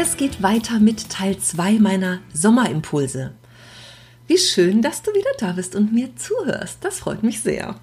[0.00, 3.32] Es geht weiter mit Teil 2 meiner Sommerimpulse.
[4.28, 6.78] Wie schön, dass du wieder da bist und mir zuhörst.
[6.82, 7.74] Das freut mich sehr.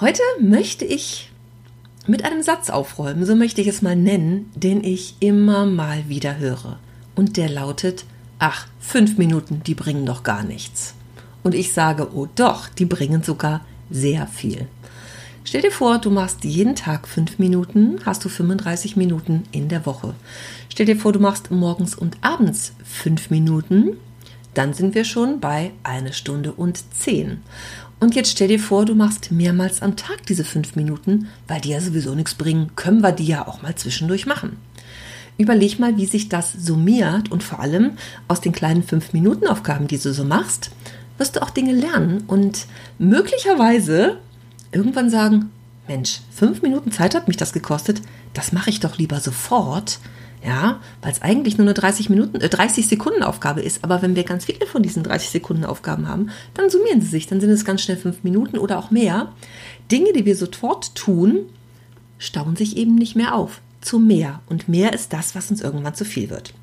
[0.00, 1.32] Heute möchte ich
[2.06, 6.38] mit einem Satz aufräumen, so möchte ich es mal nennen, den ich immer mal wieder
[6.38, 6.78] höre.
[7.16, 8.04] Und der lautet,
[8.38, 10.94] ach, fünf Minuten, die bringen doch gar nichts.
[11.42, 14.68] Und ich sage, oh doch, die bringen sogar sehr viel.
[15.42, 19.84] Stell dir vor, du machst jeden Tag fünf Minuten, hast du 35 Minuten in der
[19.86, 20.14] Woche.
[20.70, 23.96] Stell dir vor, du machst morgens und abends fünf Minuten,
[24.54, 27.42] dann sind wir schon bei eine Stunde und zehn.
[27.98, 31.70] Und jetzt stell dir vor, du machst mehrmals am Tag diese fünf Minuten, weil die
[31.70, 34.56] ja sowieso nichts bringen, können wir die ja auch mal zwischendurch machen.
[35.36, 37.92] Überleg mal, wie sich das summiert und vor allem
[38.28, 40.70] aus den kleinen fünf Minuten Aufgaben, die du so machst,
[41.18, 42.66] wirst du auch Dinge lernen und
[42.98, 44.18] möglicherweise
[44.72, 45.50] irgendwann sagen,
[45.88, 48.00] Mensch, fünf Minuten Zeit hat mich das gekostet,
[48.32, 49.98] das mache ich doch lieber sofort,
[50.42, 53.84] ja, weil es eigentlich nur eine 30 Minuten, äh, 30 Sekunden Aufgabe ist.
[53.84, 57.26] Aber wenn wir ganz viele von diesen 30 Sekunden Aufgaben haben, dann summieren sie sich,
[57.26, 59.32] dann sind es ganz schnell fünf Minuten oder auch mehr.
[59.90, 61.40] Dinge, die wir sofort tun,
[62.18, 63.60] stauen sich eben nicht mehr auf.
[63.80, 64.40] Zu mehr.
[64.48, 66.54] Und mehr ist das, was uns irgendwann zu viel wird.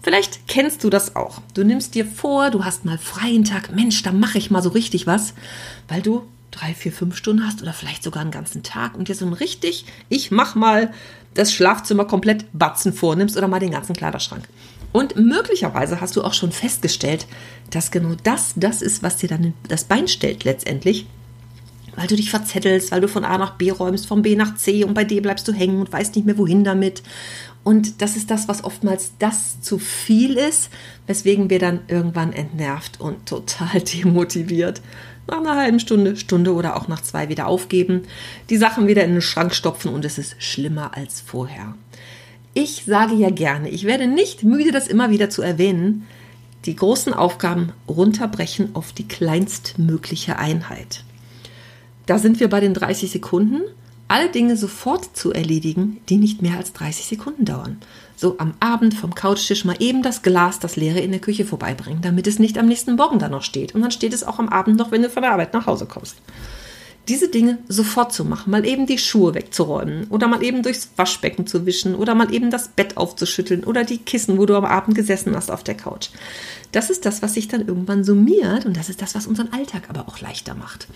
[0.00, 1.40] Vielleicht kennst du das auch.
[1.54, 4.70] Du nimmst dir vor, du hast mal freien Tag, Mensch, da mache ich mal so
[4.70, 5.34] richtig was,
[5.86, 9.16] weil du drei, vier, fünf Stunden hast oder vielleicht sogar einen ganzen Tag und dir
[9.16, 10.92] so ein richtig, ich mach mal
[11.34, 14.48] das Schlafzimmer komplett batzen vornimmst oder mal den ganzen Kleiderschrank.
[14.92, 17.26] Und möglicherweise hast du auch schon festgestellt,
[17.70, 21.06] dass genau das das ist, was dir dann das Bein stellt letztendlich,
[21.96, 24.84] weil du dich verzettelst, weil du von A nach B räumst, von B nach C
[24.84, 27.02] und bei D bleibst du hängen und weißt nicht mehr wohin damit.
[27.64, 30.68] Und das ist das, was oftmals das zu viel ist,
[31.06, 34.82] weswegen wir dann irgendwann entnervt und total demotiviert
[35.26, 38.02] nach einer halben Stunde, Stunde oder auch nach zwei wieder aufgeben,
[38.50, 41.74] die Sachen wieder in den Schrank stopfen und es ist schlimmer als vorher.
[42.54, 46.06] Ich sage ja gerne, ich werde nicht müde, das immer wieder zu erwähnen,
[46.66, 51.04] die großen Aufgaben runterbrechen auf die kleinstmögliche Einheit.
[52.06, 53.62] Da sind wir bei den 30 Sekunden
[54.12, 57.78] alle Dinge sofort zu erledigen, die nicht mehr als 30 Sekunden dauern.
[58.14, 62.02] So am Abend vom Couchtisch mal eben das Glas, das leere in der Küche vorbeibringen,
[62.02, 63.74] damit es nicht am nächsten Morgen da noch steht.
[63.74, 65.86] Und dann steht es auch am Abend noch, wenn du von der Arbeit nach Hause
[65.86, 66.16] kommst.
[67.08, 71.48] Diese Dinge sofort zu machen, mal eben die Schuhe wegzuräumen oder mal eben durchs Waschbecken
[71.48, 74.96] zu wischen oder mal eben das Bett aufzuschütteln oder die Kissen, wo du am Abend
[74.96, 76.10] gesessen hast auf der Couch.
[76.70, 79.84] Das ist das, was sich dann irgendwann summiert und das ist das, was unseren Alltag
[79.88, 80.86] aber auch leichter macht.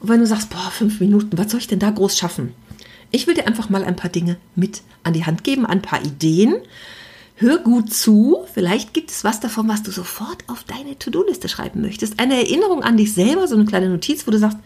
[0.00, 2.54] Und wenn du sagst, boah, fünf Minuten, was soll ich denn da groß schaffen?
[3.10, 6.04] Ich will dir einfach mal ein paar Dinge mit an die Hand geben, ein paar
[6.04, 6.54] Ideen.
[7.34, 11.80] Hör gut zu, vielleicht gibt es was davon, was du sofort auf deine To-Do-Liste schreiben
[11.80, 12.20] möchtest.
[12.20, 14.58] Eine Erinnerung an dich selber, so eine kleine Notiz, wo du sagst,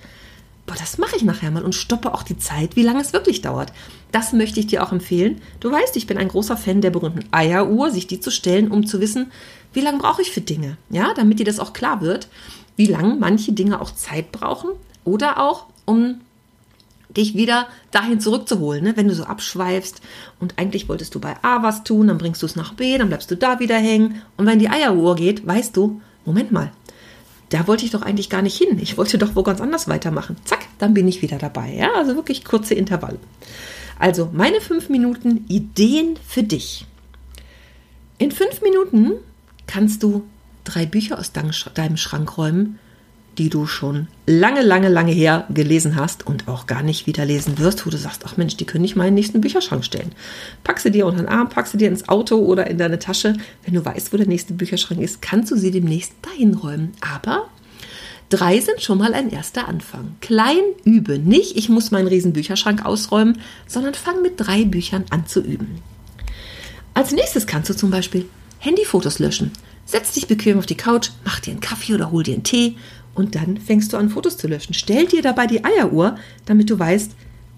[0.67, 3.43] boah, das mache ich nachher mal und stoppe auch die Zeit, wie lange es wirklich
[3.43, 3.73] dauert.
[4.13, 5.41] Das möchte ich dir auch empfehlen.
[5.61, 8.87] Du weißt, ich bin ein großer Fan der berühmten Eieruhr, sich die zu stellen, um
[8.87, 9.33] zu wissen,
[9.73, 12.29] wie lange brauche ich für Dinge, ja, damit dir das auch klar wird,
[12.77, 14.71] wie lange manche Dinge auch Zeit brauchen
[15.05, 16.21] oder auch um
[17.17, 18.97] dich wieder dahin zurückzuholen, ne?
[18.97, 20.01] wenn du so abschweifst
[20.41, 23.09] und eigentlich wolltest du bei A was tun, dann bringst du es nach B, dann
[23.09, 26.73] bleibst du da wieder hängen und wenn die Eieruhr geht, weißt du, Moment mal,
[27.53, 30.37] da wollte ich doch eigentlich gar nicht hin, ich wollte doch wo ganz anders weitermachen.
[30.45, 31.73] Zack, dann bin ich wieder dabei.
[31.75, 33.19] Ja, also wirklich kurze Intervalle.
[33.99, 36.87] Also meine fünf Minuten Ideen für dich.
[38.19, 39.13] In fünf Minuten
[39.67, 40.25] kannst du
[40.65, 42.79] drei Bücher aus deinem Schrank räumen,
[43.39, 47.59] die du schon lange, lange, lange her gelesen hast und auch gar nicht wieder lesen
[47.59, 50.13] wirst, wo du sagst, ach Mensch, die können ich mal in den nächsten Bücherschrank stellen.
[50.65, 53.35] Pack sie dir unter den Arm, pack sie dir ins Auto oder in deine Tasche.
[53.65, 56.93] Wenn du weißt, wo der nächste Bücherschrank ist, kannst du sie demnächst dahin räumen.
[57.01, 57.49] Aber
[58.29, 60.17] drei sind schon mal ein erster Anfang.
[60.21, 61.19] Klein übe.
[61.19, 65.81] Nicht, ich muss meinen riesen Bücherschrank ausräumen, sondern fang mit drei Büchern an zu üben.
[66.95, 69.53] Als nächstes kannst du zum Beispiel Handyfotos löschen.
[69.85, 72.77] Setz dich bequem auf die Couch, mach dir einen Kaffee oder hol dir einen Tee
[73.15, 74.75] und dann fängst du an, Fotos zu löschen.
[74.75, 76.17] Stell dir dabei die Eieruhr,
[76.47, 77.13] damit du weißt,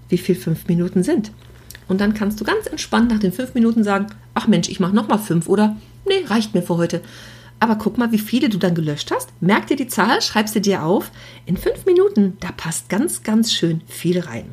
[0.09, 1.33] wie viel fünf Minuten sind.
[1.89, 4.95] Und dann kannst du ganz entspannt nach den fünf Minuten sagen, ach Mensch, ich mache
[4.95, 7.03] nochmal fünf oder nee, reicht mir für heute.
[7.61, 9.31] Aber guck mal, wie viele du dann gelöscht hast.
[9.41, 11.11] Merk dir die Zahl, schreib sie dir auf.
[11.47, 14.47] In fünf Minuten, da passt ganz, ganz schön viel rein.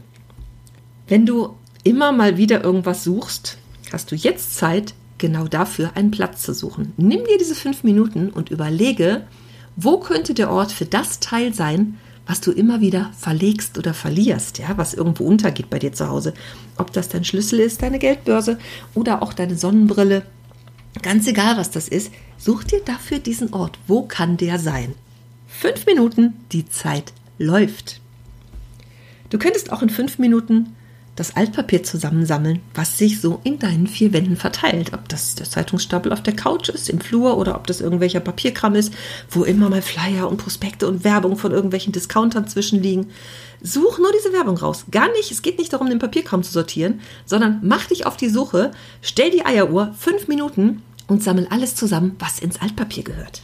[1.07, 3.57] Wenn du immer mal wieder irgendwas suchst,
[3.91, 6.93] hast du jetzt Zeit, genau dafür einen Platz zu suchen.
[6.97, 9.27] Nimm dir diese fünf Minuten und überlege,
[9.75, 14.59] wo könnte der Ort für das Teil sein, was du immer wieder verlegst oder verlierst,
[14.59, 16.33] ja, was irgendwo untergeht bei dir zu Hause.
[16.77, 18.57] Ob das dein Schlüssel ist, deine Geldbörse
[18.93, 20.23] oder auch deine Sonnenbrille.
[21.01, 23.79] Ganz egal, was das ist, such dir dafür diesen Ort.
[23.87, 24.93] Wo kann der sein?
[25.47, 28.01] Fünf Minuten, die Zeit läuft.
[29.29, 30.75] Du könntest auch in fünf Minuten
[31.15, 34.93] das Altpapier zusammensammeln, was sich so in deinen vier Wänden verteilt.
[34.93, 38.75] Ob das der Zeitungsstapel auf der Couch ist, im Flur oder ob das irgendwelcher Papierkram
[38.75, 38.93] ist,
[39.29, 43.07] wo immer mal Flyer und Prospekte und Werbung von irgendwelchen Discountern zwischenliegen.
[43.61, 44.85] Such nur diese Werbung raus.
[44.89, 48.29] Gar nicht, es geht nicht darum, den Papierkram zu sortieren, sondern mach dich auf die
[48.29, 48.71] Suche,
[49.01, 53.41] stell die Eieruhr fünf Minuten und sammel alles zusammen, was ins Altpapier gehört.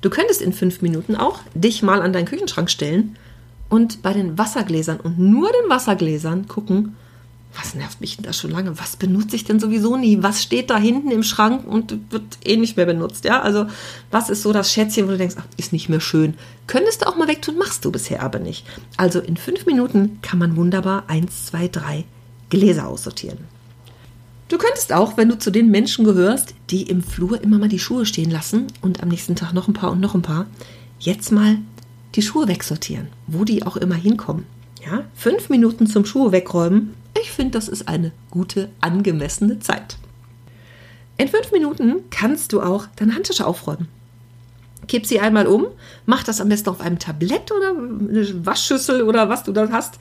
[0.00, 3.16] Du könntest in fünf Minuten auch dich mal an deinen Küchenschrank stellen
[3.68, 6.96] und bei den Wassergläsern und nur den Wassergläsern gucken,
[7.56, 8.78] was nervt mich denn da schon lange?
[8.78, 10.22] Was benutze ich denn sowieso nie?
[10.22, 13.24] Was steht da hinten im Schrank und wird eh nicht mehr benutzt?
[13.24, 13.66] Ja, also
[14.10, 16.34] was ist so das Schätzchen, wo du denkst, ach, ist nicht mehr schön?
[16.66, 18.66] Könntest du auch mal wegtun, machst du bisher aber nicht.
[18.96, 22.04] Also in fünf Minuten kann man wunderbar eins, zwei, drei
[22.50, 23.38] Gläser aussortieren.
[24.48, 27.80] Du könntest auch, wenn du zu den Menschen gehörst, die im Flur immer mal die
[27.80, 30.46] Schuhe stehen lassen und am nächsten Tag noch ein paar und noch ein paar,
[31.00, 31.58] jetzt mal
[32.16, 34.46] die Schuhe wegsortieren, wo die auch immer hinkommen.
[34.84, 36.94] Ja, fünf Minuten zum Schuhe wegräumen.
[37.20, 39.96] Ich finde, das ist eine gute, angemessene Zeit.
[41.18, 43.88] In fünf Minuten kannst du auch deine Handtasche aufräumen.
[44.86, 45.66] Kipp sie einmal um,
[46.04, 49.98] mach das am besten auf einem Tablett oder eine Waschschüssel oder was du da hast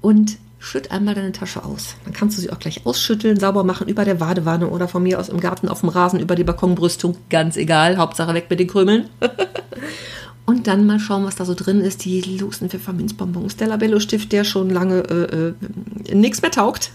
[0.00, 1.96] und schütt einmal deine Tasche aus.
[2.04, 5.20] Dann kannst du sie auch gleich ausschütteln, sauber machen über der Badewanne oder von mir
[5.20, 7.16] aus im Garten auf dem Rasen über die Balkonbrüstung.
[7.28, 9.10] Ganz egal, Hauptsache weg mit den Krümeln.
[10.46, 12.04] Und dann mal schauen, was da so drin ist.
[12.04, 16.90] Die losen Pfefferminzbonbons, der Labello-Stift, der schon lange äh, äh, nichts mehr taugt,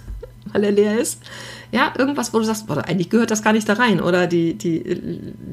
[0.54, 1.20] weil er leer ist.
[1.72, 4.02] Ja, irgendwas, wo du sagst, oder eigentlich gehört das gar nicht da rein.
[4.02, 4.84] Oder die, die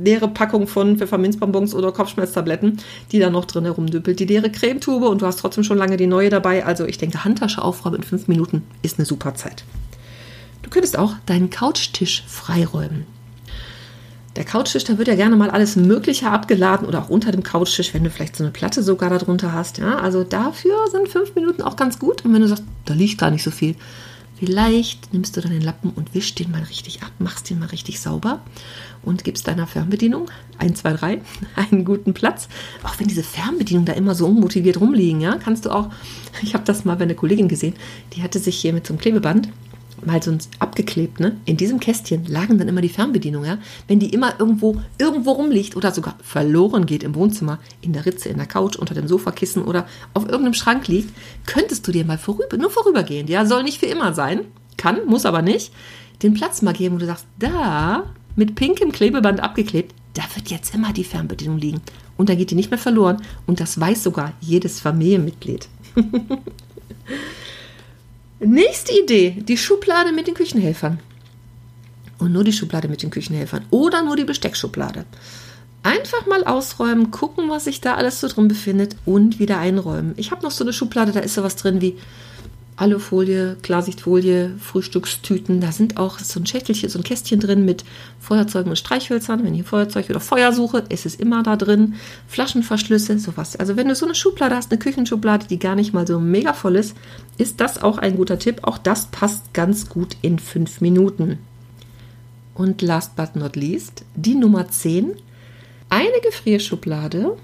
[0.02, 2.78] leere Packung von Pfefferminzbonbons oder Kopfschmerztabletten,
[3.12, 4.20] die da noch drin herumdüppelt.
[4.20, 6.66] Die leere Cremetube und du hast trotzdem schon lange die neue dabei.
[6.66, 9.64] Also ich denke, Handtasche aufräumen in fünf Minuten ist eine super Zeit.
[10.62, 13.15] Du könntest auch deinen Couchtisch freiräumen.
[14.36, 17.94] Der Couchtisch, da wird ja gerne mal alles Mögliche abgeladen oder auch unter dem Couchtisch,
[17.94, 19.78] wenn du vielleicht so eine Platte sogar darunter hast.
[19.78, 22.22] Ja, also dafür sind fünf Minuten auch ganz gut.
[22.22, 23.76] Und wenn du sagst, da liegt gar nicht so viel,
[24.38, 27.68] vielleicht nimmst du dann den Lappen und wischst den mal richtig ab, machst den mal
[27.68, 28.40] richtig sauber
[29.02, 31.20] und gibst deiner Fernbedienung 1, 2, 3
[31.70, 32.48] einen guten Platz.
[32.82, 35.88] Auch wenn diese Fernbedienungen da immer so unmotiviert rumliegen, ja, kannst du auch,
[36.42, 37.74] ich habe das mal bei einer Kollegin gesehen,
[38.12, 39.48] die hatte sich hier mit so einem Klebeband
[40.04, 41.36] mal so abgeklebt, ne?
[41.44, 43.58] In diesem Kästchen lagen dann immer die Fernbedienungen, ja?
[43.88, 48.28] Wenn die immer irgendwo, irgendwo rumliegt oder sogar verloren geht im Wohnzimmer, in der Ritze,
[48.28, 51.14] in der Couch, unter dem Sofakissen oder auf irgendeinem Schrank liegt,
[51.46, 53.46] könntest du dir mal vorüber, nur vorübergehend, ja?
[53.46, 54.40] Soll nicht für immer sein.
[54.76, 55.72] Kann, muss aber nicht.
[56.22, 58.04] Den Platz mal geben, wo du sagst, da,
[58.36, 61.80] mit pinkem Klebeband abgeklebt, da wird jetzt immer die Fernbedienung liegen.
[62.16, 63.22] Und da geht die nicht mehr verloren.
[63.46, 65.68] Und das weiß sogar jedes Familienmitglied.
[68.38, 71.00] Nächste Idee, die Schublade mit den Küchenhelfern.
[72.18, 73.64] Und nur die Schublade mit den Küchenhelfern.
[73.70, 75.06] Oder nur die Besteckschublade.
[75.82, 80.14] Einfach mal ausräumen, gucken, was sich da alles so drin befindet und wieder einräumen.
[80.16, 81.96] Ich habe noch so eine Schublade, da ist sowas drin wie
[82.76, 85.62] Alufolie, Klarsichtfolie, Frühstückstüten.
[85.62, 87.84] Da sind auch so ein Schächtelchen, so ein Kästchen drin mit
[88.20, 89.42] Feuerzeugen und Streichhölzern.
[89.42, 91.94] Wenn ich Feuerzeug oder Feuer suche, ist es immer da drin.
[92.28, 93.56] Flaschenverschlüsse, sowas.
[93.56, 96.52] Also wenn du so eine Schublade hast, eine Küchenschublade, die gar nicht mal so mega
[96.52, 96.94] voll ist,
[97.38, 98.60] ist das auch ein guter Tipp.
[98.62, 101.38] Auch das passt ganz gut in fünf Minuten.
[102.54, 105.12] Und last but not least, die Nummer 10.
[105.88, 107.36] Eine Gefrierschublade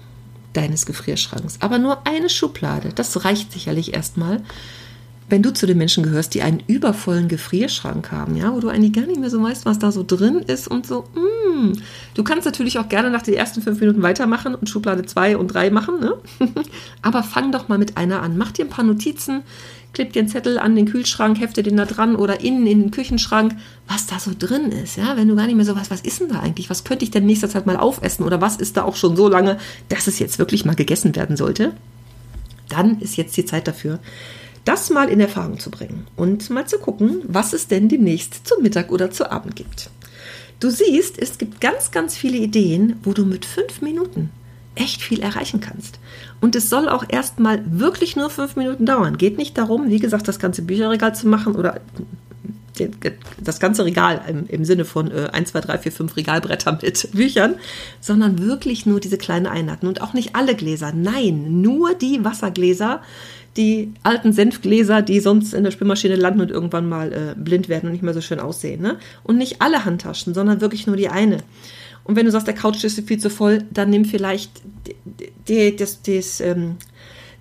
[0.53, 1.57] deines Gefrierschranks.
[1.59, 2.89] Aber nur eine Schublade.
[2.93, 4.41] Das reicht sicherlich erstmal
[5.33, 8.93] wenn du zu den Menschen gehörst, die einen übervollen Gefrierschrank haben, ja, wo du eigentlich
[8.93, 11.73] gar nicht mehr so weißt, was da so drin ist und so, mm.
[12.13, 15.47] du kannst natürlich auch gerne nach den ersten fünf Minuten weitermachen und Schublade zwei und
[15.47, 16.13] drei machen, ne?
[17.01, 18.37] aber fang doch mal mit einer an.
[18.37, 19.41] Mach dir ein paar Notizen,
[19.93, 22.91] kleb dir einen Zettel an den Kühlschrank, hefte den da dran oder innen in den
[22.91, 23.55] Küchenschrank,
[23.87, 26.19] was da so drin ist, ja, wenn du gar nicht mehr so weißt, was ist
[26.19, 28.83] denn da eigentlich, was könnte ich denn nächster Zeit mal aufessen oder was ist da
[28.83, 29.57] auch schon so lange,
[29.89, 31.73] dass es jetzt wirklich mal gegessen werden sollte,
[32.69, 33.97] dann ist jetzt die Zeit dafür
[34.65, 38.63] das mal in Erfahrung zu bringen und mal zu gucken, was es denn demnächst zum
[38.63, 39.89] Mittag oder zu Abend gibt.
[40.59, 44.29] Du siehst, es gibt ganz, ganz viele Ideen, wo du mit fünf Minuten
[44.75, 45.99] echt viel erreichen kannst.
[46.41, 49.17] Und es soll auch erstmal wirklich nur fünf Minuten dauern.
[49.17, 51.81] Geht nicht darum, wie gesagt, das ganze Bücherregal zu machen oder
[53.39, 57.55] das ganze Regal im, Sinne von äh, 1, 2, 3, 4, 5 Regalbretter mit Büchern,
[58.01, 60.91] sondern wirklich nur diese kleinen Einheiten und auch nicht alle Gläser.
[60.91, 63.01] Nein, nur die Wassergläser,
[63.57, 67.87] die alten Senfgläser, die sonst in der Spülmaschine landen und irgendwann mal äh, blind werden
[67.87, 68.81] und nicht mehr so schön aussehen.
[68.81, 68.97] Ne?
[69.23, 71.37] Und nicht alle Handtaschen, sondern wirklich nur die eine.
[72.03, 74.51] Und wenn du sagst, der Couch ist viel zu voll, dann nimm vielleicht
[74.87, 76.77] die, die, das, das, ähm,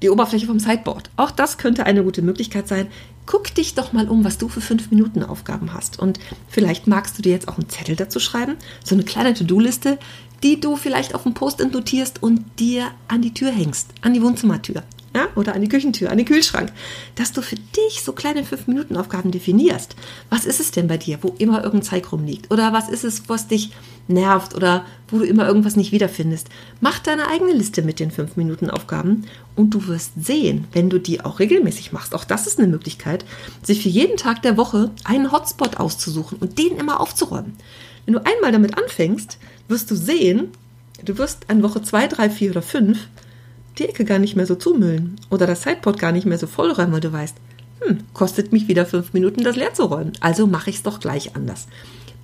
[0.02, 1.10] die Oberfläche vom Sideboard.
[1.16, 2.86] Auch das könnte eine gute Möglichkeit sein.
[3.24, 5.98] Guck dich doch mal um, was du für fünf Minuten Aufgaben hast.
[5.98, 9.98] Und vielleicht magst du dir jetzt auch einen Zettel dazu schreiben, so eine kleine To-Do-Liste,
[10.42, 14.22] die du vielleicht auf dem Post-it notierst und dir an die Tür hängst, an die
[14.22, 14.82] Wohnzimmertür
[15.14, 16.72] ja, oder an die Küchentür, an den Kühlschrank,
[17.16, 19.94] dass du für dich so kleine 5-Minuten-Aufgaben definierst.
[20.30, 22.50] Was ist es denn bei dir, wo immer irgendein Zeig rumliegt?
[22.50, 23.72] Oder was ist es, was dich
[24.08, 26.48] nervt oder wo du immer irgendwas nicht wiederfindest?
[26.80, 31.40] Mach deine eigene Liste mit den 5-Minuten-Aufgaben und du wirst sehen, wenn du die auch
[31.40, 32.14] regelmäßig machst.
[32.14, 33.24] Auch das ist eine Möglichkeit,
[33.62, 37.56] sich für jeden Tag der Woche einen Hotspot auszusuchen und den immer aufzuräumen.
[38.06, 39.38] Wenn du einmal damit anfängst,
[39.68, 40.48] wirst du sehen,
[41.04, 42.98] du wirst an Woche 2, 3, 4 oder 5
[43.78, 46.92] die Ecke gar nicht mehr so zumüllen oder das Sideboard gar nicht mehr so vollräumen,
[46.92, 47.36] weil du weißt,
[47.80, 50.12] hm, kostet mich wieder fünf Minuten, das leer zu räumen.
[50.20, 51.66] Also mache ich es doch gleich anders.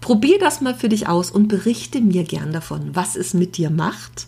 [0.00, 3.70] Probier das mal für dich aus und berichte mir gern davon, was es mit dir
[3.70, 4.26] macht,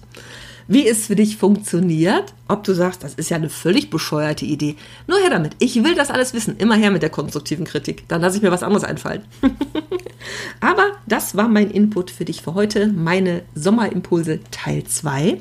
[0.70, 4.76] wie es für dich funktioniert, ob du sagst, das ist ja eine völlig bescheuerte Idee.
[5.08, 5.56] Nur her damit.
[5.58, 6.56] Ich will das alles wissen.
[6.58, 8.04] Immer her mit der konstruktiven Kritik.
[8.06, 9.24] Dann lasse ich mir was anderes einfallen.
[10.60, 12.86] Aber das war mein Input für dich für heute.
[12.86, 15.40] Meine Sommerimpulse Teil 2.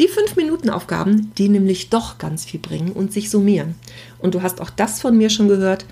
[0.00, 3.76] Die 5-Minuten-Aufgaben, die nämlich doch ganz viel bringen und sich summieren.
[4.18, 5.86] Und du hast auch das von mir schon gehört.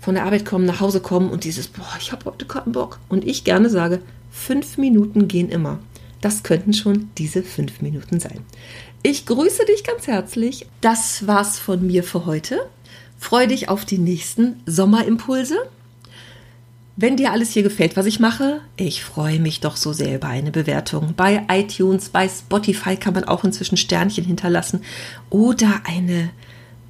[0.00, 2.98] Von der Arbeit kommen, nach Hause kommen und dieses, boah, ich habe heute keinen Bock.
[3.10, 5.80] Und ich gerne sage, fünf Minuten gehen immer.
[6.26, 8.40] Das könnten schon diese fünf Minuten sein.
[9.04, 10.66] Ich grüße dich ganz herzlich.
[10.80, 12.68] Das war's von mir für heute.
[13.16, 15.56] Freue dich auf die nächsten Sommerimpulse.
[16.96, 20.26] Wenn dir alles hier gefällt, was ich mache, ich freue mich doch so sehr über
[20.26, 21.14] eine Bewertung.
[21.16, 24.80] Bei iTunes, bei Spotify kann man auch inzwischen Sternchen hinterlassen
[25.30, 26.30] oder eine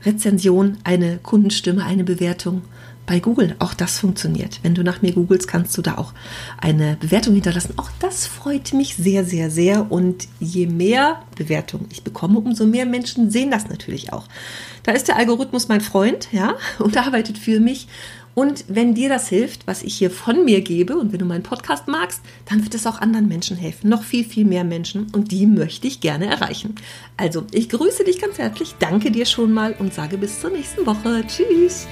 [0.07, 2.63] Rezension, eine Kundenstimme, eine Bewertung
[3.07, 3.55] bei Google.
[3.59, 4.61] Auch das funktioniert.
[4.63, 6.13] Wenn du nach mir googelst, kannst du da auch
[6.61, 7.75] eine Bewertung hinterlassen.
[7.77, 9.91] Auch das freut mich sehr, sehr, sehr.
[9.91, 14.27] Und je mehr Bewertungen ich bekomme, umso mehr Menschen sehen das natürlich auch.
[14.83, 17.89] Da ist der Algorithmus mein Freund, ja, und arbeitet für mich.
[18.35, 21.43] Und wenn dir das hilft, was ich hier von mir gebe und wenn du meinen
[21.43, 23.89] Podcast magst, dann wird es auch anderen Menschen helfen.
[23.89, 26.75] Noch viel, viel mehr Menschen und die möchte ich gerne erreichen.
[27.17, 30.85] Also, ich grüße dich ganz herzlich, danke dir schon mal und sage bis zur nächsten
[30.85, 31.25] Woche.
[31.27, 31.87] Tschüss.